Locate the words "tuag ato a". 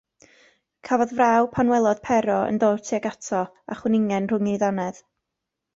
2.89-3.81